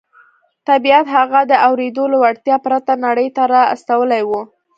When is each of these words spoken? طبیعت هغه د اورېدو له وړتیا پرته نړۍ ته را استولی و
طبیعت 0.69 1.05
هغه 1.17 1.39
د 1.51 1.53
اورېدو 1.67 2.03
له 2.11 2.17
وړتیا 2.23 2.55
پرته 2.65 2.91
نړۍ 3.05 3.27
ته 3.35 3.43
را 3.53 3.63
استولی 3.73 4.23
و 4.25 4.31